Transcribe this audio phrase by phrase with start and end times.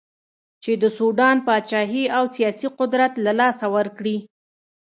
[0.63, 4.17] چې د سوډان پاچهي او سیاسي قدرت له لاسه ورکړي.